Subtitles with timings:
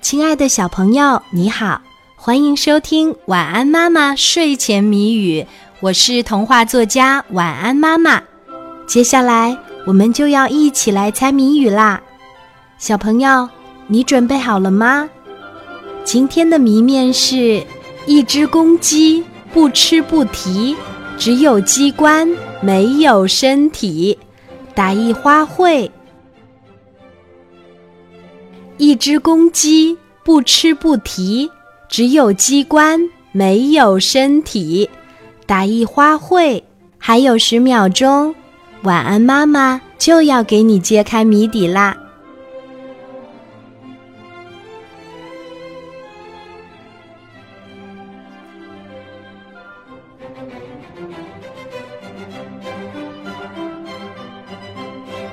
[0.00, 1.80] 亲爱的小朋友，你好，
[2.16, 5.42] 欢迎收听《晚安妈妈睡前谜语》，
[5.80, 8.20] 我是童话作家晚安妈妈。
[8.86, 12.00] 接下来我们就要一起来猜谜语啦，
[12.78, 13.48] 小朋友，
[13.88, 15.08] 你准备好了吗？
[16.02, 17.62] 今天的谜面是：
[18.06, 19.22] 一只公鸡
[19.52, 20.74] 不吃不提，
[21.18, 22.26] 只有机关
[22.62, 24.18] 没有身体，
[24.74, 25.90] 打一花卉。
[28.80, 29.94] 一只公鸡
[30.24, 31.50] 不吃不提，
[31.86, 32.98] 只有机关
[33.30, 34.88] 没有身体。
[35.44, 36.62] 打一花卉，
[36.96, 38.34] 还有十秒钟，
[38.84, 41.94] 晚安妈妈就要给你揭开谜底啦！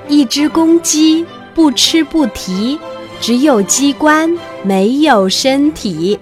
[0.10, 1.26] 一只公鸡
[1.56, 2.78] 不吃不提。
[3.20, 6.18] 只有机关没有身体，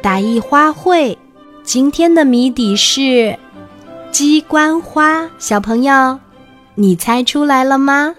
[0.00, 1.16] 打一花卉。
[1.62, 3.38] 今天的谜底是
[4.10, 5.28] 鸡冠花。
[5.38, 6.18] 小朋友，
[6.74, 8.14] 你猜出来了吗？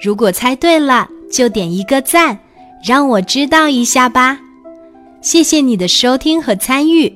[0.00, 2.38] 如果猜对了，就点一个赞，
[2.86, 4.38] 让我知道一下吧。
[5.20, 7.12] 谢谢你的收听和参与，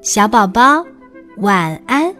[0.00, 0.84] 小宝宝，
[1.38, 2.14] 晚安。